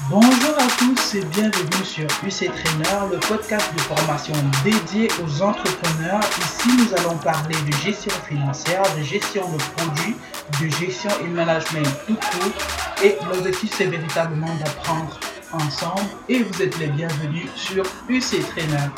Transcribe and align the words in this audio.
Bonjour 0.00 0.58
à 0.58 0.66
tous 0.76 1.14
et 1.14 1.24
bienvenue 1.26 1.84
sur 1.84 2.04
UC 2.24 2.52
Trainer, 2.52 3.12
le 3.12 3.20
podcast 3.20 3.72
de 3.72 3.80
formation 3.80 4.34
dédié 4.64 5.08
aux 5.22 5.40
entrepreneurs. 5.40 6.20
Ici, 6.20 6.68
nous 6.76 6.94
allons 6.98 7.16
parler 7.18 7.54
de 7.64 7.72
gestion 7.72 8.10
financière, 8.28 8.82
de 8.98 9.02
gestion 9.02 9.48
de 9.52 9.56
produits, 9.56 10.16
de 10.60 10.68
gestion 10.68 11.10
et 11.22 11.28
management 11.28 11.86
tout 12.08 12.16
court. 12.16 13.04
Et 13.04 13.16
l'objectif, 13.32 13.72
c'est 13.72 13.86
véritablement 13.86 14.52
d'apprendre 14.56 15.18
ensemble. 15.52 16.10
Et 16.28 16.42
vous 16.42 16.60
êtes 16.60 16.76
les 16.78 16.88
bienvenus 16.88 17.48
sur 17.54 17.84
UC 18.08 18.44
Trainer. 18.48 18.88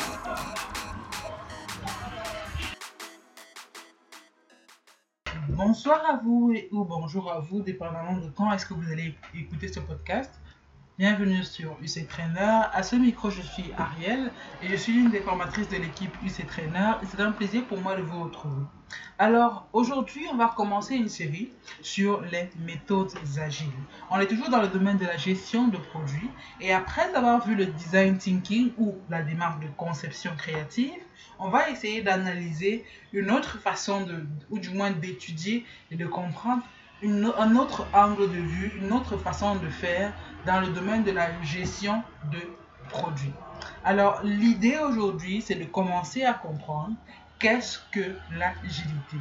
Bonsoir 5.49 6.01
à 6.09 6.17
vous 6.23 6.53
ou 6.71 6.83
bonjour 6.85 7.31
à 7.31 7.39
vous, 7.39 7.61
dépendamment 7.61 8.17
de 8.17 8.29
quand 8.31 8.51
est-ce 8.51 8.65
que 8.65 8.73
vous 8.73 8.91
allez 8.91 9.15
écouter 9.35 9.67
ce 9.67 9.79
podcast. 9.79 10.31
Bienvenue 10.99 11.43
sur 11.43 11.77
UC 11.79 12.07
Trainer. 12.07 12.61
À 12.73 12.81
ce 12.81 12.95
micro, 12.95 13.29
je 13.29 13.43
suis 13.43 13.71
Ariel 13.77 14.31
et 14.63 14.67
je 14.67 14.75
suis 14.75 14.93
l'une 14.93 15.11
des 15.11 15.19
formatrices 15.19 15.69
de 15.69 15.77
l'équipe 15.77 16.11
UC 16.23 16.47
Trainer 16.47 16.93
c'est 17.07 17.21
un 17.21 17.31
plaisir 17.33 17.63
pour 17.65 17.79
moi 17.79 17.95
de 17.95 18.01
vous 18.01 18.23
retrouver. 18.23 18.63
Alors, 19.19 19.67
aujourd'hui, 19.73 20.25
on 20.33 20.37
va 20.37 20.51
commencer 20.57 20.95
une 20.95 21.07
série 21.07 21.51
sur 21.83 22.21
les 22.21 22.49
méthodes 22.65 23.13
agiles. 23.39 23.67
On 24.09 24.19
est 24.19 24.25
toujours 24.25 24.49
dans 24.49 24.59
le 24.59 24.69
domaine 24.69 24.97
de 24.97 25.05
la 25.05 25.17
gestion 25.17 25.67
de 25.67 25.77
produits 25.77 26.31
et 26.61 26.73
après 26.73 27.13
avoir 27.13 27.45
vu 27.45 27.53
le 27.53 27.67
design 27.67 28.17
thinking 28.17 28.71
ou 28.79 28.95
la 29.11 29.21
démarche 29.21 29.59
de 29.59 29.67
conception 29.77 30.31
créative, 30.35 30.99
on 31.37 31.49
va 31.49 31.69
essayer 31.69 32.01
d'analyser 32.01 32.85
une 33.13 33.29
autre 33.29 33.59
façon 33.59 34.01
de, 34.01 34.25
ou 34.49 34.57
du 34.57 34.71
moins 34.71 34.89
d'étudier 34.89 35.63
et 35.91 35.95
de 35.95 36.07
comprendre 36.07 36.63
un 37.03 37.55
autre 37.55 37.87
angle 37.93 38.29
de 38.29 38.39
vue, 38.39 38.71
une 38.81 38.91
autre 38.91 39.17
façon 39.17 39.55
de 39.55 39.69
faire 39.69 40.13
dans 40.45 40.61
le 40.61 40.67
domaine 40.67 41.03
de 41.03 41.11
la 41.11 41.29
gestion 41.43 42.03
de 42.31 42.39
produits. 42.89 43.33
Alors, 43.83 44.21
l'idée 44.23 44.77
aujourd'hui, 44.77 45.41
c'est 45.41 45.55
de 45.55 45.65
commencer 45.65 46.23
à 46.23 46.33
comprendre 46.33 46.95
qu'est-ce 47.39 47.79
que 47.91 48.15
l'agilité. 48.35 49.17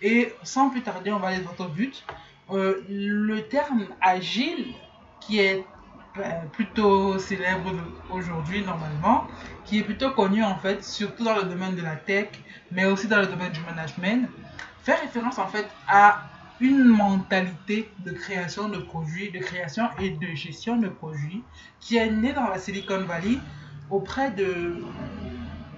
Et 0.00 0.32
sans 0.42 0.70
plus 0.70 0.82
tarder, 0.82 1.10
on 1.10 1.18
va 1.18 1.28
aller 1.28 1.40
dans 1.40 1.50
notre 1.50 1.68
but. 1.68 2.04
Euh, 2.50 2.84
le 2.88 3.40
terme 3.48 3.86
agile, 4.00 4.74
qui 5.20 5.40
est 5.40 5.64
euh, 6.18 6.22
plutôt 6.52 7.18
célèbre 7.18 7.70
aujourd'hui 8.10 8.64
normalement, 8.64 9.26
qui 9.64 9.78
est 9.78 9.82
plutôt 9.82 10.10
connu 10.12 10.42
en 10.42 10.56
fait, 10.56 10.82
surtout 10.82 11.24
dans 11.24 11.36
le 11.36 11.42
domaine 11.42 11.74
de 11.74 11.82
la 11.82 11.96
tech, 11.96 12.28
mais 12.70 12.86
aussi 12.86 13.08
dans 13.08 13.18
le 13.18 13.26
domaine 13.26 13.52
du 13.52 13.60
management, 13.60 14.28
fait 14.82 14.94
référence 14.94 15.38
en 15.38 15.46
fait 15.46 15.68
à 15.86 16.22
une 16.60 16.84
mentalité 16.84 17.88
de 18.04 18.10
création 18.12 18.68
de 18.68 18.78
produits, 18.78 19.30
de 19.30 19.38
création 19.38 19.84
et 20.00 20.10
de 20.10 20.26
gestion 20.34 20.76
de 20.76 20.88
produits 20.88 21.42
qui 21.80 21.96
est 21.96 22.10
née 22.10 22.32
dans 22.32 22.48
la 22.48 22.58
Silicon 22.58 23.04
Valley 23.04 23.38
auprès 23.90 24.30
de, 24.32 24.76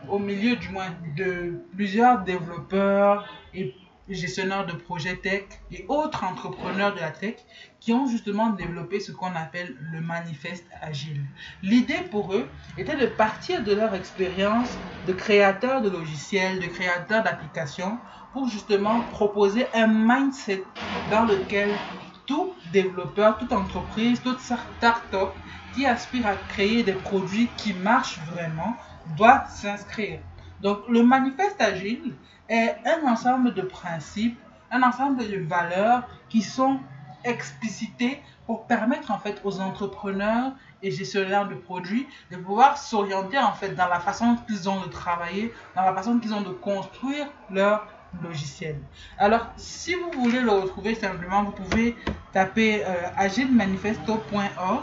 au 0.08 0.18
milieu 0.18 0.56
du 0.56 0.68
moins, 0.70 0.88
de 1.16 1.60
plusieurs 1.74 2.24
développeurs 2.24 3.26
et 3.54 3.74
gestionnaires 4.14 4.66
de 4.66 4.72
projets 4.72 5.16
tech 5.16 5.44
et 5.70 5.84
autres 5.88 6.24
entrepreneurs 6.24 6.94
de 6.94 7.00
la 7.00 7.10
tech 7.10 7.36
qui 7.80 7.92
ont 7.92 8.06
justement 8.06 8.50
développé 8.50 9.00
ce 9.00 9.12
qu'on 9.12 9.34
appelle 9.34 9.76
le 9.80 10.00
manifeste 10.00 10.66
agile. 10.80 11.24
L'idée 11.62 12.02
pour 12.10 12.34
eux 12.34 12.50
était 12.76 12.96
de 12.96 13.06
partir 13.06 13.62
de 13.64 13.72
leur 13.74 13.94
expérience 13.94 14.78
de 15.04 15.12
créateurs 15.12 15.80
de 15.82 15.88
logiciels, 15.88 16.60
de 16.60 16.66
créateurs 16.66 17.22
d'applications 17.22 18.00
pour 18.32 18.48
justement 18.48 19.04
proposer 19.04 19.66
un 19.72 19.86
mindset 19.86 20.64
dans 21.06 21.24
lequel 21.24 21.82
tout 22.26 22.60
développeur, 22.64 23.38
toute 23.38 23.52
entreprise, 23.52 24.22
toute 24.22 24.40
start-up 24.40 25.34
qui 25.72 25.86
aspire 25.86 26.26
à 26.26 26.36
créer 26.36 26.82
des 26.82 26.94
produits 26.94 27.54
qui 27.56 27.74
marchent 27.74 28.20
vraiment 28.20 28.76
doit 29.06 29.44
s'inscrire. 29.46 30.20
Donc 30.62 30.80
le 30.88 31.02
manifeste 31.02 31.60
agile 31.60 32.14
est 32.48 32.76
un 32.84 33.06
ensemble 33.06 33.54
de 33.54 33.62
principes, 33.62 34.38
un 34.70 34.82
ensemble 34.82 35.18
de 35.28 35.38
valeurs 35.38 36.02
qui 36.28 36.42
sont 36.42 36.78
explicités 37.24 38.22
pour 38.46 38.66
permettre 38.66 39.10
en 39.10 39.18
fait 39.18 39.40
aux 39.44 39.60
entrepreneurs 39.60 40.52
et 40.82 40.90
gestionnaires 40.90 41.46
de 41.46 41.54
produits 41.54 42.06
de 42.30 42.36
pouvoir 42.36 42.78
s'orienter 42.78 43.38
en 43.38 43.52
fait 43.52 43.74
dans 43.74 43.88
la 43.88 44.00
façon 44.00 44.36
qu'ils 44.46 44.68
ont 44.68 44.80
de 44.80 44.88
travailler, 44.88 45.52
dans 45.76 45.82
la 45.82 45.94
façon 45.94 46.18
qu'ils 46.18 46.34
ont 46.34 46.40
de 46.40 46.50
construire 46.50 47.26
leur 47.50 47.86
logiciel. 48.22 48.76
Alors, 49.18 49.46
si 49.56 49.94
vous 49.94 50.10
voulez 50.20 50.40
le 50.40 50.50
retrouver 50.50 50.94
simplement, 50.94 51.44
vous 51.44 51.52
pouvez 51.52 51.96
taper 52.32 52.84
euh, 52.84 52.94
agilemanifesto.org 53.16 54.82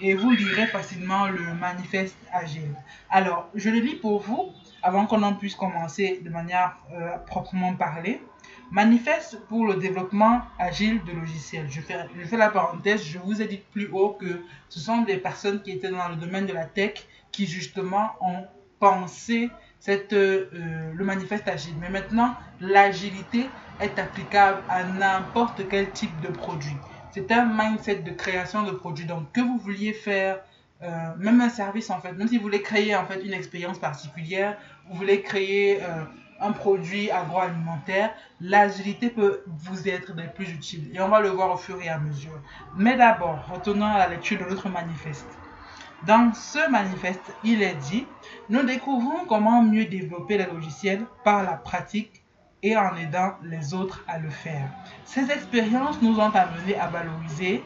et 0.00 0.14
vous 0.14 0.30
lirez 0.32 0.66
facilement 0.66 1.26
le 1.26 1.54
manifeste 1.54 2.16
agile. 2.32 2.74
Alors, 3.10 3.48
je 3.54 3.70
le 3.70 3.78
lis 3.78 3.94
pour 3.94 4.20
vous 4.20 4.52
avant 4.84 5.06
qu'on 5.06 5.22
en 5.22 5.34
puisse 5.34 5.56
commencer 5.56 6.20
de 6.22 6.28
manière 6.28 6.76
euh, 6.92 7.16
proprement 7.26 7.74
parlée. 7.74 8.20
Manifeste 8.70 9.40
pour 9.48 9.66
le 9.66 9.76
développement 9.76 10.42
agile 10.58 11.02
de 11.04 11.12
logiciels. 11.12 11.66
Je 11.70 11.80
fais, 11.80 12.36
la 12.36 12.50
parenthèse, 12.50 13.02
je 13.02 13.18
vous 13.18 13.40
ai 13.40 13.46
dit 13.46 13.62
plus 13.72 13.88
haut 13.90 14.10
que 14.10 14.42
ce 14.68 14.78
sont 14.78 15.02
des 15.02 15.16
personnes 15.16 15.62
qui 15.62 15.70
étaient 15.70 15.90
dans 15.90 16.08
le 16.08 16.16
domaine 16.16 16.44
de 16.44 16.52
la 16.52 16.66
tech 16.66 17.06
qui 17.32 17.46
justement 17.46 18.10
ont 18.20 18.44
pensé 18.78 19.50
euh, 19.88 20.92
le 20.94 21.04
manifeste 21.04 21.48
agile. 21.48 21.74
Mais 21.80 21.88
maintenant, 21.88 22.34
l'agilité 22.60 23.48
est 23.80 23.98
applicable 23.98 24.62
à 24.68 24.84
n'importe 24.84 25.66
quel 25.68 25.90
type 25.90 26.18
de 26.20 26.28
produit. 26.28 26.76
C'est 27.10 27.30
un 27.32 27.46
mindset 27.46 27.96
de 27.96 28.10
création 28.10 28.64
de 28.64 28.72
produits. 28.72 29.06
Donc, 29.06 29.32
que 29.32 29.40
vous 29.40 29.58
vouliez 29.58 29.92
faire, 29.92 30.40
euh, 30.82 31.14
même 31.16 31.40
un 31.40 31.48
service 31.48 31.90
en 31.90 32.00
fait, 32.00 32.12
même 32.12 32.28
si 32.28 32.36
vous 32.36 32.42
voulez 32.42 32.62
créer 32.62 32.94
en 32.94 33.06
fait 33.06 33.24
une 33.24 33.32
expérience 33.32 33.78
particulière, 33.78 34.56
vous 34.88 34.96
voulez 34.96 35.22
créer 35.22 35.82
euh, 35.82 36.04
un 36.40 36.52
produit 36.52 37.10
agroalimentaire, 37.10 38.12
l'agilité 38.40 39.08
peut 39.08 39.44
vous 39.46 39.88
être 39.88 40.14
des 40.14 40.24
plus 40.24 40.50
utiles. 40.50 40.90
Et 40.92 41.00
on 41.00 41.08
va 41.08 41.20
le 41.20 41.28
voir 41.28 41.52
au 41.52 41.56
fur 41.56 41.80
et 41.80 41.88
à 41.88 41.98
mesure. 41.98 42.38
Mais 42.76 42.96
d'abord, 42.96 43.46
retournons 43.52 43.86
à 43.86 43.98
la 43.98 44.08
lecture 44.08 44.38
de 44.38 44.44
notre 44.44 44.68
manifeste. 44.68 45.28
Dans 46.06 46.34
ce 46.34 46.70
manifeste, 46.70 47.32
il 47.44 47.62
est 47.62 47.76
dit, 47.76 48.06
nous 48.50 48.62
découvrons 48.62 49.24
comment 49.26 49.62
mieux 49.62 49.86
développer 49.86 50.36
les 50.36 50.46
logiciels 50.46 51.06
par 51.24 51.44
la 51.44 51.52
pratique 51.52 52.22
et 52.62 52.76
en 52.76 52.94
aidant 52.96 53.34
les 53.42 53.72
autres 53.72 54.04
à 54.06 54.18
le 54.18 54.28
faire. 54.28 54.68
Ces 55.04 55.30
expériences 55.30 56.02
nous 56.02 56.18
ont 56.18 56.30
amené 56.30 56.76
à 56.78 56.88
valoriser 56.88 57.62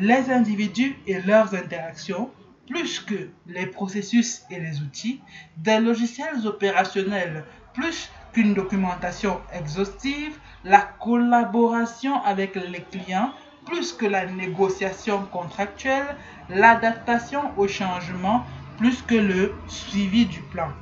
les 0.00 0.30
individus 0.30 0.96
et 1.06 1.20
leurs 1.20 1.54
interactions 1.54 2.30
plus 2.66 3.00
que 3.00 3.28
les 3.46 3.66
processus 3.66 4.42
et 4.50 4.60
les 4.60 4.80
outils, 4.80 5.20
des 5.56 5.78
logiciels 5.80 6.46
opérationnels 6.46 7.44
plus 7.74 8.10
qu'une 8.32 8.54
documentation 8.54 9.40
exhaustive, 9.52 10.38
la 10.64 10.80
collaboration 10.80 12.22
avec 12.22 12.54
les 12.54 12.82
clients 12.82 13.32
plus 13.66 13.92
que 13.92 14.06
la 14.06 14.26
négociation 14.26 15.24
contractuelle, 15.26 16.16
l'adaptation 16.48 17.56
au 17.58 17.68
changement 17.68 18.44
plus 18.76 19.02
que 19.02 19.14
le 19.14 19.52
suivi 19.66 20.26
du 20.26 20.40
plan. 20.40 20.72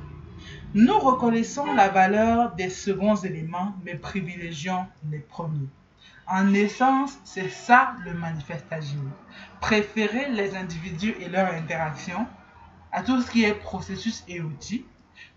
Nous 0.73 0.97
reconnaissons 0.97 1.73
la 1.73 1.89
valeur 1.89 2.55
des 2.55 2.69
seconds 2.69 3.15
éléments, 3.15 3.75
mais 3.83 3.95
privilégions 3.95 4.85
les 5.11 5.19
premiers. 5.19 5.67
En 6.27 6.53
essence, 6.53 7.17
c'est 7.23 7.49
ça 7.49 7.95
le 8.05 8.13
manifeste 8.13 8.67
agile. 8.71 9.09
Préférer 9.59 10.29
les 10.31 10.55
individus 10.55 11.15
et 11.19 11.29
leurs 11.29 11.53
interactions 11.53 12.27
à 12.91 13.03
tout 13.03 13.21
ce 13.21 13.31
qui 13.31 13.43
est 13.43 13.53
processus 13.53 14.23
et 14.27 14.41
outils. 14.41 14.85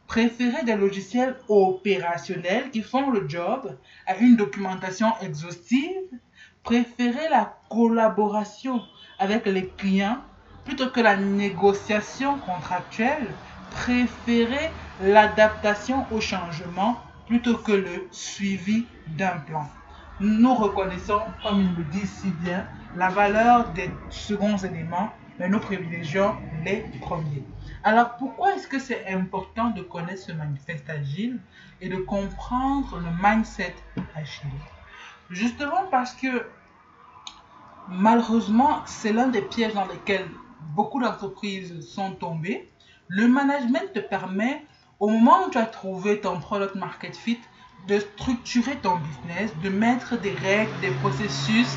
Préférer 0.06 0.64
des 0.64 0.76
logiciels 0.76 1.36
opérationnels 1.48 2.70
qui 2.70 2.82
font 2.82 3.10
le 3.10 3.28
job 3.28 3.78
à 4.06 4.16
une 4.16 4.36
documentation 4.36 5.12
exhaustive 5.20 6.10
préférer 6.64 7.28
la 7.28 7.58
collaboration 7.70 8.82
avec 9.18 9.46
les 9.46 9.68
clients 9.68 10.18
plutôt 10.64 10.88
que 10.88 11.00
la 11.00 11.16
négociation 11.16 12.38
contractuelle, 12.38 13.28
préférer 13.70 14.70
l'adaptation 14.98 16.06
au 16.10 16.20
changement 16.20 16.96
plutôt 17.26 17.58
que 17.58 17.72
le 17.72 18.08
suivi 18.10 18.86
d'un 19.06 19.38
plan. 19.40 19.68
Nous 20.20 20.54
reconnaissons, 20.54 21.20
comme 21.42 21.60
il 21.60 21.74
le 21.74 21.84
dit 21.84 22.06
si 22.06 22.30
bien, 22.30 22.68
la 22.94 23.08
valeur 23.08 23.72
des 23.72 23.90
seconds 24.08 24.58
éléments, 24.58 25.12
mais 25.38 25.48
nous 25.48 25.58
privilégions 25.58 26.36
les 26.52 26.88
premiers. 27.00 27.44
Alors 27.82 28.16
pourquoi 28.16 28.54
est-ce 28.54 28.68
que 28.68 28.78
c'est 28.78 29.08
important 29.08 29.70
de 29.70 29.82
connaître 29.82 30.22
ce 30.22 30.32
manifeste 30.32 30.88
agile 30.88 31.40
et 31.80 31.88
de 31.88 31.96
comprendre 31.96 32.98
le 33.00 33.10
mindset 33.20 33.74
agile? 34.14 34.60
Justement 35.30 35.84
parce 35.90 36.14
que 36.14 36.46
malheureusement, 37.88 38.82
c'est 38.86 39.12
l'un 39.12 39.26
des 39.26 39.42
pièges 39.42 39.74
dans 39.74 39.86
lesquels 39.86 40.28
beaucoup 40.60 41.00
d'entreprises 41.00 41.80
sont 41.80 42.12
tombées. 42.12 42.70
Le 43.08 43.26
management 43.26 43.92
te 43.92 43.98
permet, 43.98 44.64
au 45.00 45.08
moment 45.08 45.46
où 45.46 45.50
tu 45.50 45.58
as 45.58 45.66
trouvé 45.66 46.20
ton 46.20 46.38
product 46.38 46.76
market 46.76 47.16
fit, 47.16 47.40
de 47.88 47.98
structurer 47.98 48.76
ton 48.80 48.96
business, 48.96 49.56
de 49.58 49.68
mettre 49.68 50.16
des 50.16 50.32
règles, 50.32 50.78
des 50.80 50.90
processus, 50.90 51.68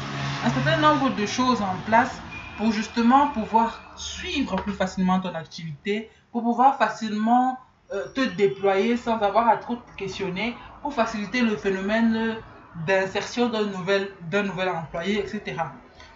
un 0.41 0.49
certain 0.49 0.77
nombre 0.77 1.15
de 1.15 1.25
choses 1.25 1.61
en 1.61 1.75
place 1.85 2.21
pour 2.57 2.71
justement 2.71 3.27
pouvoir 3.29 3.91
suivre 3.95 4.55
plus 4.57 4.73
facilement 4.73 5.19
ton 5.19 5.35
activité, 5.35 6.09
pour 6.31 6.43
pouvoir 6.43 6.77
facilement 6.77 7.59
euh, 7.93 8.07
te 8.13 8.21
déployer 8.21 8.97
sans 8.97 9.17
avoir 9.19 9.47
à 9.47 9.57
trop 9.57 9.75
te 9.75 9.91
questionner, 9.97 10.55
pour 10.81 10.93
faciliter 10.93 11.41
le 11.41 11.55
phénomène 11.57 12.37
d'insertion 12.73 13.49
d'un 13.49 13.65
nouvel, 13.65 14.09
d'un 14.21 14.43
nouvel 14.43 14.69
employé, 14.69 15.19
etc. 15.19 15.61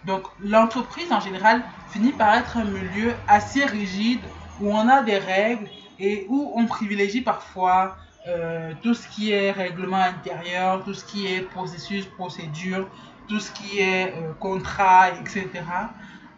Donc 0.04 0.26
l'entreprise 0.38 1.12
en 1.12 1.20
général 1.20 1.64
finit 1.86 2.12
par 2.12 2.34
être 2.34 2.56
un 2.56 2.64
milieu 2.64 3.14
assez 3.26 3.64
rigide 3.64 4.32
où 4.58 4.70
on 4.72 4.88
a 4.88 5.02
des 5.02 5.18
règles 5.18 5.70
et 5.98 6.26
où 6.28 6.52
on 6.54 6.66
privilégie 6.66 7.20
parfois 7.20 7.96
euh, 8.28 8.72
tout 8.82 8.94
ce 8.94 9.08
qui 9.08 9.32
est 9.32 9.50
règlement 9.50 9.96
intérieur, 9.96 10.84
tout 10.84 10.94
ce 10.94 11.04
qui 11.04 11.26
est 11.26 11.40
processus, 11.40 12.06
procédure, 12.06 12.88
tout 13.28 13.40
ce 13.40 13.50
qui 13.50 13.80
est 13.80 14.14
euh, 14.16 14.32
contrat, 14.38 15.10
etc., 15.10 15.48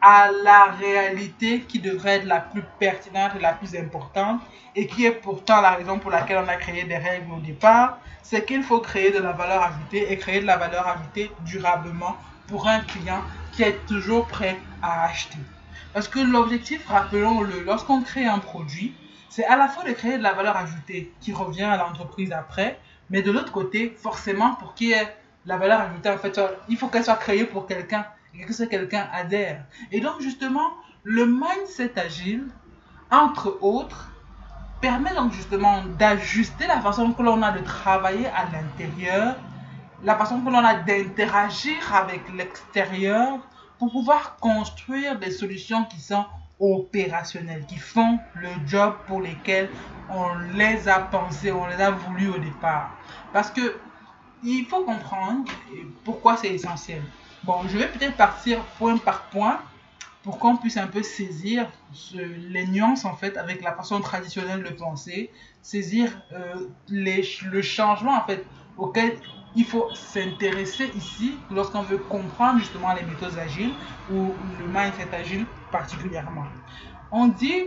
à 0.00 0.31
la 0.31 0.64
réalité 0.78 1.60
qui 1.60 1.78
devrait 1.78 2.16
être 2.16 2.26
la 2.26 2.40
plus 2.40 2.62
pertinente 2.78 3.32
et 3.36 3.40
la 3.40 3.52
plus 3.52 3.75
importante, 3.75 4.40
et 4.75 4.86
qui 4.86 5.06
est 5.06 5.12
pourtant 5.12 5.60
la 5.60 5.72
raison 5.72 5.98
pour 5.98 6.10
laquelle 6.10 6.42
on 6.44 6.48
a 6.48 6.56
créé 6.56 6.84
des 6.84 6.96
règles 6.96 7.32
au 7.32 7.40
départ, 7.40 7.98
c'est 8.22 8.44
qu'il 8.44 8.62
faut 8.62 8.81
créer 8.81 9.10
de 9.12 9.19
la 9.19 9.32
valeur 9.32 9.62
ajoutée 9.62 10.12
et 10.12 10.19
créer 10.19 10.40
de 10.40 10.46
la 10.46 10.56
valeur 10.56 10.86
ajoutée 10.86 11.31
durablement 11.44 12.16
pour 12.48 12.66
un 12.69 12.81
client 12.81 13.22
qui 13.52 13.62
est 13.62 13.86
toujours 13.86 14.26
prêt 14.26 14.56
à 14.82 15.04
acheter. 15.04 15.38
Parce 15.92 16.08
que 16.08 16.19
l'objectif, 16.19 16.86
rappelons-le, 16.88 17.62
lorsqu'on 17.62 18.02
crée 18.02 18.26
un 18.26 18.40
produit, 18.40 18.94
c'est 19.34 19.44
à 19.46 19.56
la 19.56 19.66
fois 19.66 19.82
de 19.82 19.90
créer 19.90 20.16
de 20.16 20.22
la 20.22 20.32
valeur 20.32 20.56
ajoutée 20.56 21.12
qui 21.20 21.32
revient 21.32 21.64
à 21.64 21.76
l'entreprise 21.76 22.31
après, 22.31 22.78
mais 23.10 23.20
de 23.20 23.32
l'autre 23.32 23.50
côté, 23.50 23.92
forcément, 24.00 24.54
pour 24.54 24.75
qu'il 24.75 24.90
y 24.90 24.92
ait 24.92 25.12
la 25.44 25.56
valeur 25.56 25.81
ajoutée, 25.81 26.08
en 26.08 26.19
fait, 26.19 26.40
il 26.69 26.76
faut 26.76 26.86
qu'elle 26.86 27.02
soit 27.02 27.16
créée 27.16 27.44
pour 27.44 27.66
quelqu'un 27.66 28.06
et 28.32 28.44
que 28.44 28.52
ce 28.52 28.62
quelqu'un 28.62 29.08
adhère. 29.12 29.64
Et 29.90 29.98
donc, 29.98 30.20
justement, 30.20 30.70
le 31.02 31.26
mindset 31.26 31.98
agile, 31.98 32.46
entre 33.10 33.58
autres, 33.60 34.08
permet 34.81 35.12
donc 35.14 35.32
justement 35.32 35.82
d'ajuster 35.98 36.69
la 36.69 36.81
façon 36.81 37.12
que 37.12 37.22
l'on 37.22 37.42
a 37.42 37.50
de 37.50 37.64
travailler 37.64 38.28
à 38.28 38.44
l'intérieur, 38.52 39.34
la 40.04 40.14
façon 40.14 40.42
que 40.42 40.48
l'on 40.48 40.64
a 40.64 40.75
d'interagir 40.75 41.92
avec 41.92 42.22
l'extérieur 42.36 43.40
pour 43.81 43.90
pouvoir 43.90 44.36
construire 44.36 45.19
des 45.19 45.32
solutions 45.32 45.84
qui 45.86 46.00
sont 46.00 46.25
opérationnelles, 46.58 47.66
qui 47.66 47.76
font 47.76 48.18
le 48.34 48.48
job 48.66 48.94
pour 49.06 49.20
lesquels 49.20 49.70
on 50.08 50.34
les 50.54 50.88
a 50.88 51.00
pensés, 51.00 51.50
on 51.50 51.66
les 51.66 51.80
a 51.80 51.90
voulu 51.90 52.28
au 52.28 52.38
départ. 52.38 52.98
Parce 53.32 53.50
que 53.50 53.80
il 54.42 54.66
faut 54.66 54.84
comprendre 54.84 55.50
pourquoi 56.04 56.36
c'est 56.36 56.52
essentiel. 56.52 57.02
Bon, 57.42 57.66
je 57.66 57.78
vais 57.78 57.88
peut-être 57.88 58.16
partir 58.16 58.62
point 58.78 58.98
par 58.98 59.30
point 59.30 59.60
pour 60.22 60.38
qu'on 60.38 60.56
puisse 60.56 60.76
un 60.76 60.86
peu 60.86 61.02
saisir 61.02 61.70
les 62.14 62.66
nuances 62.66 63.04
en 63.04 63.14
fait 63.14 63.36
avec 63.36 63.62
la 63.62 63.72
façon 63.72 64.00
traditionnelle 64.00 64.62
de 64.62 64.70
penser, 64.70 65.30
saisir 65.62 66.10
euh, 66.32 66.68
les, 66.88 67.22
le 67.44 67.62
changement 67.62 68.16
en 68.16 68.24
fait 68.24 68.46
auquel 68.76 69.18
il 69.54 69.64
faut 69.64 69.90
s'intéresser 69.94 70.90
ici 70.94 71.44
lorsqu'on 71.50 71.82
veut 71.82 71.98
comprendre 71.98 72.58
justement 72.58 72.92
les 72.94 73.02
méthodes 73.02 73.38
agiles 73.38 73.78
ou 74.08 74.40
le 74.42 74.66
mindset 74.66 75.14
agile 75.14 75.46
particulièrement. 75.74 76.46
On 77.10 77.26
dit, 77.26 77.64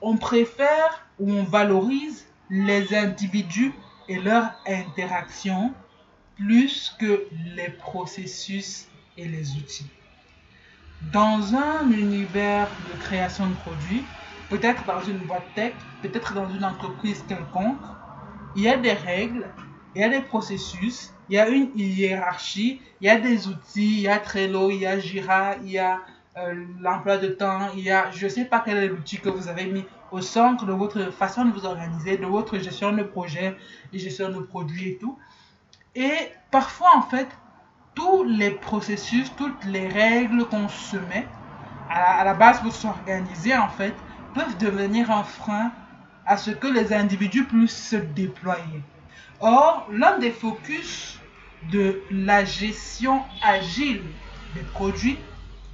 on 0.00 0.16
préfère 0.16 1.06
ou 1.18 1.30
on 1.30 1.44
valorise 1.44 2.26
les 2.48 2.94
individus 2.94 3.74
et 4.08 4.18
leurs 4.18 4.50
interactions 4.66 5.74
plus 6.36 6.96
que 6.98 7.26
les 7.54 7.68
processus 7.68 8.88
et 9.18 9.28
les 9.28 9.56
outils. 9.56 9.90
Dans 11.12 11.54
un 11.54 11.90
univers 11.90 12.70
de 12.88 12.98
création 12.98 13.46
de 13.50 13.54
produits, 13.56 14.06
peut-être 14.48 14.82
dans 14.86 15.02
une 15.02 15.18
boîte 15.18 15.52
tech, 15.54 15.74
peut-être 16.00 16.32
dans 16.32 16.48
une 16.48 16.64
entreprise 16.64 17.22
quelconque, 17.28 17.86
il 18.56 18.62
y 18.62 18.68
a 18.68 18.78
des 18.78 18.94
règles, 18.94 19.48
il 19.94 20.00
y 20.00 20.04
a 20.04 20.08
des 20.08 20.22
processus, 20.22 21.12
il 21.28 21.34
y 21.34 21.38
a 21.38 21.46
une 21.48 21.70
hiérarchie, 21.76 22.80
il 23.02 23.06
y 23.06 23.10
a 23.10 23.20
des 23.20 23.48
outils, 23.48 23.98
il 23.98 24.00
y 24.00 24.08
a 24.08 24.18
Trello, 24.18 24.70
il 24.70 24.78
y 24.78 24.86
a 24.86 24.98
Jira, 24.98 25.56
il 25.62 25.72
y 25.72 25.78
a 25.78 26.00
euh, 26.36 26.64
l'emploi 26.80 27.18
de 27.18 27.28
temps, 27.28 27.70
il 27.76 27.84
y 27.84 27.90
a, 27.90 28.10
je 28.10 28.24
ne 28.24 28.30
sais 28.30 28.44
pas 28.44 28.60
quel 28.64 28.76
est 28.78 28.88
l'outil 28.88 29.18
que 29.18 29.28
vous 29.28 29.48
avez 29.48 29.66
mis 29.66 29.84
au 30.10 30.20
centre 30.20 30.66
de 30.66 30.72
votre 30.72 31.12
façon 31.12 31.44
de 31.44 31.52
vous 31.52 31.64
organiser, 31.64 32.16
de 32.16 32.26
votre 32.26 32.58
gestion 32.58 32.92
de 32.92 33.02
projet, 33.02 33.56
de 33.92 33.98
gestion 33.98 34.30
de 34.30 34.40
produits 34.40 34.90
et 34.90 34.96
tout. 34.96 35.18
Et 35.94 36.12
parfois, 36.50 36.90
en 36.96 37.02
fait, 37.02 37.28
tous 37.94 38.24
les 38.24 38.50
processus, 38.50 39.32
toutes 39.36 39.64
les 39.64 39.86
règles 39.88 40.44
qu'on 40.46 40.68
se 40.68 40.96
met 40.96 41.26
à, 41.88 42.20
à 42.20 42.24
la 42.24 42.34
base 42.34 42.60
pour 42.60 42.72
s'organiser, 42.72 43.56
en 43.56 43.68
fait, 43.68 43.94
peuvent 44.34 44.58
devenir 44.58 45.10
un 45.10 45.22
frein 45.22 45.70
à 46.26 46.36
ce 46.36 46.50
que 46.50 46.66
les 46.66 46.92
individus 46.92 47.44
puissent 47.44 47.90
se 47.90 47.96
déployer. 47.96 48.82
Or, 49.40 49.86
l'un 49.90 50.18
des 50.18 50.30
focus 50.30 51.20
de 51.70 52.00
la 52.10 52.44
gestion 52.44 53.22
agile 53.42 54.02
des 54.54 54.62
produits, 54.62 55.18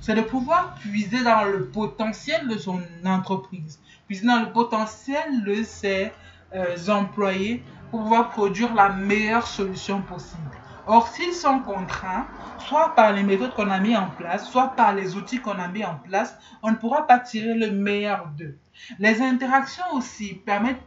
c'est 0.00 0.14
de 0.14 0.23
pouvoir 0.23 0.75
puiser 0.75 1.23
dans 1.23 1.44
le 1.44 1.67
potentiel 1.67 2.49
de 2.49 2.56
son 2.56 2.81
entreprise, 3.05 3.81
puiser 4.06 4.26
dans 4.26 4.41
le 4.41 4.52
potentiel 4.52 5.44
de 5.44 5.62
ses 5.62 6.12
euh, 6.55 6.88
employés 6.88 7.62
pour 7.91 8.00
pouvoir 8.00 8.31
produire 8.31 8.75
la 8.75 8.88
meilleure 8.88 9.47
solution 9.47 10.02
possible. 10.02 10.50
Or, 10.87 11.06
s'ils 11.08 11.35
sont 11.35 11.61
contraints, 11.61 12.26
soit 12.58 12.94
par 12.94 13.12
les 13.12 13.23
méthodes 13.23 13.55
qu'on 13.55 13.70
a 13.70 13.79
mis 13.79 13.97
en 13.97 14.08
place, 14.08 14.50
soit 14.50 14.69
par 14.69 14.94
les 14.94 15.14
outils 15.14 15.41
qu'on 15.41 15.58
a 15.58 15.69
mis 15.69 15.85
en 15.85 15.97
place, 15.97 16.37
on 16.62 16.70
ne 16.70 16.76
pourra 16.76 17.06
pas 17.06 17.19
tirer 17.19 17.55
le 17.55 17.70
meilleur 17.70 18.26
d'eux. 18.37 18.58
Les 18.99 19.20
interactions 19.20 19.85
aussi 19.93 20.35
permettent, 20.35 20.82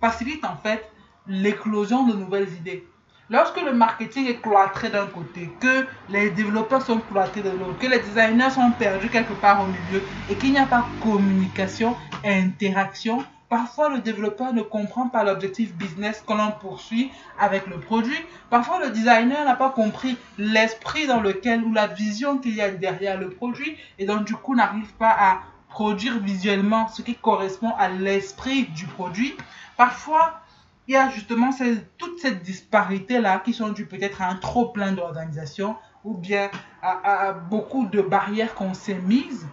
facilitent 0.00 0.44
en 0.44 0.56
fait 0.56 0.88
l'éclosion 1.26 2.06
de 2.06 2.14
nouvelles 2.14 2.52
idées. 2.52 2.86
Lorsque 3.30 3.60
le 3.62 3.72
marketing 3.72 4.26
est 4.26 4.40
cloîtré 4.40 4.90
d'un 4.90 5.06
côté, 5.06 5.48
que 5.60 5.86
les 6.10 6.30
développeurs 6.30 6.82
sont 6.82 7.00
cloîtrés 7.00 7.40
de 7.40 7.50
l'autre, 7.50 7.78
que 7.78 7.86
les 7.86 8.00
designers 8.00 8.50
sont 8.50 8.72
perdus 8.72 9.08
quelque 9.08 9.32
part 9.32 9.62
au 9.62 9.66
milieu 9.66 10.04
et 10.28 10.36
qu'il 10.36 10.52
n'y 10.52 10.58
a 10.58 10.66
pas 10.66 10.90
communication 11.00 11.96
et 12.22 12.34
interaction, 12.34 13.24
Parfois, 13.50 13.88
le 13.88 14.00
développeur 14.00 14.52
ne 14.52 14.62
comprend 14.62 15.08
pas 15.08 15.22
l'objectif 15.22 15.74
business 15.74 16.24
que 16.26 16.32
l'on 16.32 16.50
poursuit 16.50 17.12
avec 17.38 17.68
le 17.68 17.78
produit. 17.78 18.18
Parfois, 18.50 18.80
le 18.80 18.90
designer 18.90 19.44
n'a 19.44 19.54
pas 19.54 19.70
compris 19.70 20.16
l'esprit 20.38 21.06
dans 21.06 21.20
lequel 21.20 21.62
ou 21.62 21.72
la 21.72 21.86
vision 21.86 22.38
qu'il 22.38 22.56
y 22.56 22.60
a 22.60 22.70
derrière 22.70 23.16
le 23.16 23.30
produit 23.30 23.76
et 24.00 24.06
donc 24.06 24.24
du 24.24 24.34
coup 24.34 24.56
n'arrive 24.56 24.92
pas 24.94 25.14
à 25.16 25.42
produire 25.68 26.18
visuellement 26.18 26.88
ce 26.88 27.02
qui 27.02 27.14
correspond 27.14 27.72
à 27.78 27.88
l'esprit 27.88 28.64
du 28.64 28.86
produit. 28.86 29.36
Parfois, 29.76 30.40
il 30.86 30.94
y 30.94 30.96
a 30.96 31.08
justement 31.10 31.50
toute 31.98 32.18
cette 32.18 32.42
disparité-là 32.42 33.38
qui 33.38 33.52
sont 33.52 33.70
dues 33.70 33.86
peut-être 33.86 34.20
à 34.20 34.28
un 34.28 34.36
trop 34.36 34.68
plein 34.68 34.92
d'organisation 34.92 35.76
ou 36.04 36.14
bien 36.14 36.50
à, 36.82 37.32
beaucoup 37.32 37.86
de 37.86 38.02
barrières 38.02 38.54
qu'on 38.54 38.74
s'est 38.74 38.94
mises. 38.94 39.48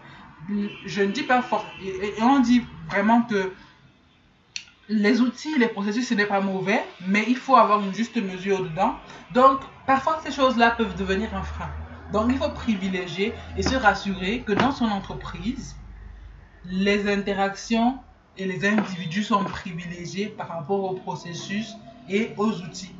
Je 0.86 1.02
ne 1.02 1.12
dis 1.12 1.24
pas 1.24 1.42
fort. 1.42 1.66
Et, 1.82 2.22
on 2.22 2.40
dit 2.40 2.66
vraiment 2.90 3.22
que 3.22 3.54
les 4.90 5.22
outils, 5.22 5.58
les 5.58 5.70
processus, 5.70 6.10
ce 6.10 6.14
n'est 6.14 6.26
pas 6.26 6.42
mauvais, 6.42 6.84
mais 7.08 7.24
il 7.30 7.38
faut 7.38 7.56
avoir 7.56 7.80
une 7.80 7.94
juste 7.94 8.18
mesure 8.18 8.64
dedans. 8.64 8.96
Donc, 9.34 9.62
parfois, 9.88 10.20
ces 10.22 10.34
choses-là 10.34 10.72
peuvent 10.72 10.96
devenir 10.98 11.34
un 11.34 11.44
frein. 11.44 11.70
Donc, 12.12 12.30
il 12.30 12.38
faut 12.38 12.50
privilégier 12.50 13.34
et 13.56 13.64
se 13.64 13.76
rassurer 13.76 14.42
que 14.42 14.52
dans 14.52 14.74
son 14.74 14.86
entreprise, 14.86 15.78
les 16.66 17.10
interactions 17.10 18.00
et 18.38 18.46
les 18.46 18.66
individus 18.66 19.24
sont 19.24 19.44
privilégiés 19.44 20.28
par 20.28 20.48
rapport 20.48 20.84
au 20.84 20.94
processus 20.96 21.76
et 22.10 22.34
aux 22.38 22.52
outils. 22.62 22.96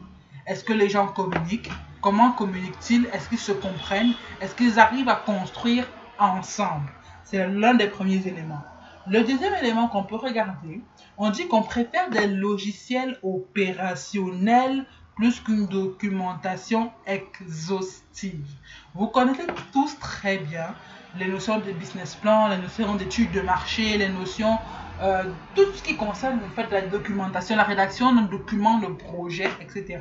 Est-ce 0.46 0.64
que 0.64 0.74
les 0.74 0.90
gens 0.90 1.08
communiquent? 1.08 1.72
Comment 2.02 2.32
communiquent-ils? 2.32 3.06
Est-ce 3.14 3.30
qu'ils 3.30 3.40
se 3.40 3.52
comprennent? 3.52 4.14
Est-ce 4.42 4.56
qu'ils 4.56 4.80
arrivent 4.80 5.10
à 5.10 5.16
construire 5.16 5.88
ensemble? 6.20 6.92
C'est 7.24 7.48
l'un 7.48 7.76
des 7.76 7.88
premiers 7.88 8.28
éléments. 8.28 8.62
Le 9.08 9.24
deuxième 9.24 9.54
élément 9.56 9.88
qu'on 9.88 10.04
peut 10.04 10.16
regarder, 10.16 10.82
on 11.18 11.30
dit 11.30 11.48
qu'on 11.48 11.64
préfère 11.64 12.10
des 12.10 12.28
logiciels 12.28 13.18
opérationnels 13.24 14.86
plus 15.16 15.40
qu'une 15.40 15.68
documentation 15.68 16.92
exhaustive. 17.06 18.48
Vous 18.94 19.08
connaissez 19.08 19.46
tous 19.72 19.98
très 20.00 20.38
bien 20.38 20.74
les 21.18 21.28
notions 21.28 21.60
de 21.60 21.72
business 21.72 22.16
plan, 22.16 22.48
les 22.48 22.58
notions 22.58 22.96
d'études 22.96 23.32
de 23.32 23.42
marché, 23.42 23.98
les 23.98 24.10
notions 24.10 24.58
euh, 25.02 25.24
tout 25.56 25.72
ce 25.74 25.82
qui 25.82 25.96
concerne 25.96 26.40
en 26.46 26.56
fait, 26.56 26.70
la 26.70 26.82
documentation, 26.82 27.56
la 27.56 27.64
rédaction 27.64 28.14
d'un 28.14 28.24
document 28.24 28.78
de 28.78 28.88
projet, 28.88 29.50
etc. 29.60 30.00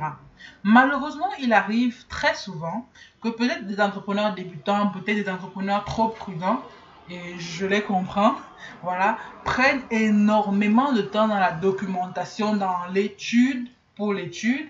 Malheureusement, 0.63 1.29
il 1.39 1.53
arrive 1.53 2.05
très 2.07 2.35
souvent 2.35 2.87
que 3.21 3.29
peut-être 3.29 3.65
des 3.65 3.81
entrepreneurs 3.81 4.35
débutants, 4.35 4.89
peut-être 4.89 5.23
des 5.23 5.29
entrepreneurs 5.29 5.85
trop 5.85 6.09
prudents, 6.09 6.61
et 7.09 7.39
je 7.39 7.65
les 7.65 7.81
comprends, 7.81 8.35
voilà, 8.83 9.17
prennent 9.43 9.81
énormément 9.89 10.91
de 10.93 11.01
temps 11.01 11.27
dans 11.27 11.39
la 11.39 11.51
documentation, 11.51 12.55
dans 12.55 12.85
l'étude 12.93 13.67
pour 13.95 14.13
l'étude, 14.13 14.67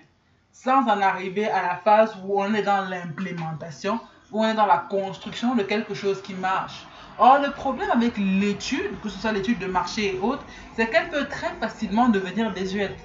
sans 0.50 0.82
en 0.82 1.00
arriver 1.00 1.50
à 1.50 1.62
la 1.62 1.76
phase 1.76 2.16
où 2.24 2.40
on 2.40 2.54
est 2.54 2.62
dans 2.62 2.88
l'implémentation, 2.88 4.00
où 4.30 4.44
on 4.44 4.48
est 4.48 4.54
dans 4.54 4.66
la 4.66 4.78
construction 4.78 5.54
de 5.54 5.62
quelque 5.62 5.92
chose 5.94 6.22
qui 6.22 6.34
marche. 6.34 6.86
Or, 7.18 7.38
le 7.38 7.52
problème 7.52 7.90
avec 7.90 8.16
l'étude, 8.16 9.00
que 9.02 9.08
ce 9.08 9.18
soit 9.18 9.32
l'étude 9.32 9.58
de 9.58 9.66
marché 9.66 10.16
et 10.16 10.18
autres, 10.18 10.44
c'est 10.74 10.88
qu'elle 10.88 11.08
peut 11.10 11.26
très 11.26 11.54
facilement 11.60 12.08
devenir 12.08 12.52
désuète. 12.52 12.98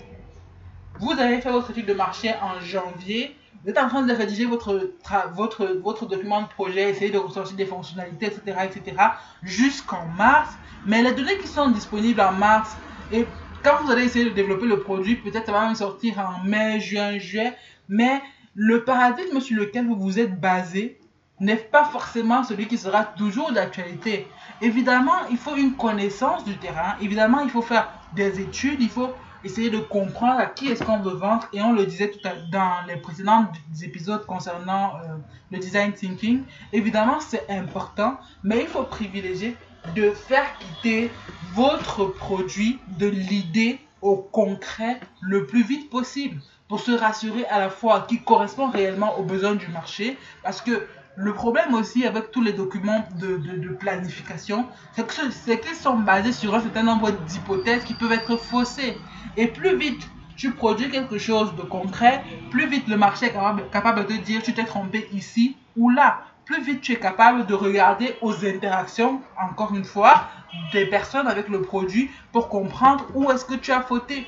Vous 0.99 1.11
avez 1.11 1.41
fait 1.41 1.51
votre 1.51 1.69
étude 1.71 1.85
de 1.85 1.93
marché 1.93 2.33
en 2.41 2.59
janvier, 2.61 3.35
vous 3.63 3.69
êtes 3.69 3.77
en 3.77 3.87
train 3.89 4.03
de 4.03 4.13
rédiger 4.13 4.45
votre, 4.45 4.91
votre, 5.33 5.65
votre 5.83 6.05
document 6.05 6.41
de 6.41 6.47
projet, 6.47 6.89
essayer 6.89 7.11
de 7.11 7.17
ressortir 7.17 7.55
des 7.55 7.65
fonctionnalités, 7.65 8.27
etc., 8.27 8.57
etc., 8.63 8.97
jusqu'en 9.43 10.05
mars. 10.05 10.49
Mais 10.85 11.03
les 11.03 11.13
données 11.13 11.37
qui 11.39 11.47
sont 11.47 11.69
disponibles 11.69 12.21
en 12.21 12.31
mars, 12.31 12.77
et 13.11 13.27
quand 13.63 13.83
vous 13.83 13.91
allez 13.91 14.05
essayer 14.05 14.25
de 14.25 14.29
développer 14.29 14.65
le 14.65 14.79
produit, 14.79 15.15
peut-être 15.15 15.47
ça 15.47 15.51
va 15.51 15.65
même 15.65 15.75
sortir 15.75 16.17
en 16.19 16.43
mai, 16.43 16.79
juin, 16.79 17.17
juillet, 17.17 17.53
mais 17.89 18.21
le 18.55 18.83
paradigme 18.83 19.39
sur 19.39 19.57
lequel 19.57 19.87
vous 19.87 19.95
vous 19.95 20.19
êtes 20.19 20.39
basé 20.39 20.96
n'est 21.39 21.55
pas 21.55 21.85
forcément 21.85 22.43
celui 22.43 22.67
qui 22.67 22.77
sera 22.77 23.03
toujours 23.03 23.51
d'actualité. 23.51 24.27
Évidemment, 24.61 25.27
il 25.29 25.37
faut 25.37 25.55
une 25.55 25.75
connaissance 25.75 26.43
du 26.45 26.57
terrain, 26.57 26.95
évidemment, 27.01 27.41
il 27.41 27.49
faut 27.49 27.61
faire 27.61 27.91
des 28.15 28.39
études, 28.39 28.81
il 28.81 28.89
faut 28.89 29.13
essayer 29.43 29.69
de 29.69 29.79
comprendre 29.79 30.39
à 30.39 30.47
qui 30.47 30.67
est-ce 30.69 30.83
qu'on 30.83 30.99
veut 30.99 31.13
vendre. 31.13 31.47
Et 31.53 31.61
on 31.61 31.73
le 31.73 31.85
disait 31.85 32.09
tout 32.09 32.27
à, 32.27 32.33
dans 32.51 32.85
les 32.87 32.97
précédents 32.97 33.45
épisodes 33.81 34.25
concernant 34.25 34.95
euh, 34.95 35.15
le 35.51 35.59
design 35.59 35.93
thinking. 35.93 36.43
Évidemment, 36.73 37.19
c'est 37.19 37.49
important, 37.49 38.17
mais 38.43 38.61
il 38.61 38.67
faut 38.67 38.83
privilégier 38.83 39.55
de 39.95 40.11
faire 40.11 40.45
quitter 40.59 41.11
votre 41.53 42.05
produit 42.05 42.79
de 42.97 43.07
l'idée 43.07 43.79
au 44.01 44.17
concret 44.17 44.99
le 45.21 45.45
plus 45.45 45.63
vite 45.63 45.89
possible 45.89 46.39
pour 46.67 46.81
se 46.81 46.91
rassurer 46.91 47.45
à 47.45 47.59
la 47.59 47.69
fois 47.69 48.01
qu'il 48.01 48.23
correspond 48.23 48.69
réellement 48.69 49.17
aux 49.17 49.23
besoins 49.23 49.55
du 49.55 49.67
marché 49.69 50.17
parce 50.43 50.61
que 50.61 50.87
le 51.17 51.33
problème 51.33 51.73
aussi 51.73 52.05
avec 52.05 52.29
tous 52.29 52.43
les 52.43 52.53
documents 52.53 53.07
de, 53.19 53.69
planification, 53.73 54.67
c'est 54.93 55.59
qu'ils 55.59 55.75
sont 55.75 55.97
basés 55.97 56.31
sur 56.31 56.53
un 56.53 56.61
certain 56.61 56.83
nombre 56.83 57.09
d'hypothèses 57.11 57.83
qui 57.83 57.95
peuvent 57.95 58.11
être 58.11 58.37
faussées. 58.37 58.95
Et 59.35 59.47
plus 59.47 59.75
vite 59.75 60.07
tu 60.35 60.51
produis 60.51 60.91
quelque 60.91 61.17
chose 61.17 61.55
de 61.55 61.63
concret, 61.63 62.23
plus 62.51 62.67
vite 62.67 62.87
le 62.87 62.95
marché 62.95 63.25
est 63.25 63.33
capable, 63.33 63.63
capable 63.71 64.05
de 64.05 64.13
dire 64.17 64.43
tu 64.43 64.53
t'es 64.53 64.65
trompé 64.65 65.09
ici 65.11 65.57
ou 65.75 65.89
là. 65.89 66.21
Plus 66.45 66.63
vite 66.63 66.81
tu 66.81 66.91
es 66.91 66.99
capable 66.99 67.47
de 67.47 67.55
regarder 67.55 68.15
aux 68.21 68.45
interactions, 68.45 69.19
encore 69.41 69.73
une 69.73 69.85
fois, 69.85 70.27
des 70.71 70.85
personnes 70.85 71.27
avec 71.27 71.49
le 71.49 71.63
produit 71.63 72.11
pour 72.31 72.47
comprendre 72.47 73.05
où 73.15 73.31
est-ce 73.31 73.43
que 73.43 73.55
tu 73.55 73.71
as 73.71 73.81
fauté. 73.81 74.27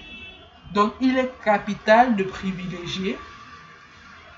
Donc 0.74 0.94
il 1.00 1.20
est 1.20 1.32
capital 1.44 2.16
de 2.16 2.24
privilégier 2.24 3.16